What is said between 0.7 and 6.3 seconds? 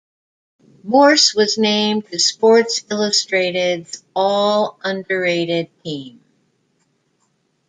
Morse was named to "Sports Illustrated"'s "All-Underrated Team".